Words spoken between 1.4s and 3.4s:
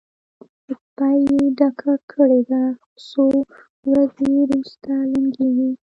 ډکه کړې ده؛ څو